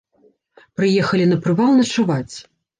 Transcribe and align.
Прыехалі 0.79 1.29
на 1.29 1.39
прывал 1.45 1.71
начаваць. 1.83 2.35